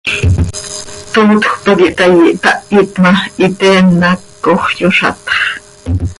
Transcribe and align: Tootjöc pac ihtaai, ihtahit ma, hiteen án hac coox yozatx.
Tootjöc 1.11 1.45
pac 1.65 1.79
ihtaai, 1.87 2.17
ihtahit 2.31 2.91
ma, 3.01 3.11
hiteen 3.37 3.85
án 3.85 4.01
hac 4.05 4.21
coox 4.43 4.65
yozatx. 4.81 5.35